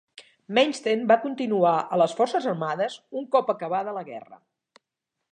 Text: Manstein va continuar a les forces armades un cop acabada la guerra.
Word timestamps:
Manstein 0.57 1.03
va 1.11 1.17
continuar 1.25 1.73
a 1.75 1.99
les 2.01 2.15
forces 2.21 2.47
armades 2.51 2.95
un 3.21 3.27
cop 3.35 3.51
acabada 3.55 3.93
la 3.99 4.03
guerra. 4.09 4.41